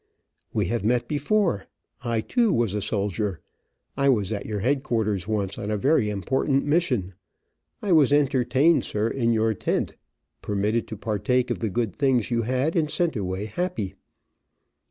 [0.51, 1.67] "We have met before.
[2.03, 3.39] I, too, was a soldier.
[3.95, 7.13] I was at your headquarters once, on a very important mission.
[7.83, 9.93] I was entertained, sir, in your tent,
[10.41, 13.93] permitted, to partake of the good, things you had, and sent away happy.